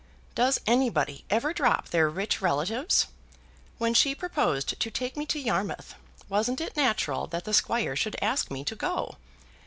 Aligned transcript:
Does 0.33 0.59
anybody 0.65 1.25
ever 1.29 1.53
drop 1.53 1.89
their 1.89 2.09
rich 2.09 2.41
relatives? 2.41 3.05
When 3.77 3.93
she 3.93 4.15
proposed 4.15 4.79
to 4.81 4.89
take 4.89 5.15
me 5.15 5.27
to 5.27 5.37
Yarmouth, 5.39 5.93
wasn't 6.27 6.59
it 6.59 6.75
natural 6.75 7.27
that 7.27 7.43
the 7.45 7.53
squire 7.53 7.95
should 7.95 8.15
ask 8.19 8.49
me 8.49 8.63
to 8.63 8.75
go? 8.75 9.17